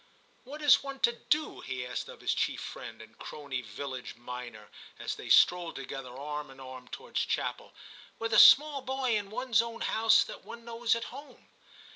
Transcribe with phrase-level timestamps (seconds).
[0.25, 4.15] * What is one to do,' he asked of his chief friend and crony Villidge
[4.15, 7.71] minor, as they strolled together arm in arm towards chapel,
[8.17, 11.49] 'with a small boy in one's own house that one knows at home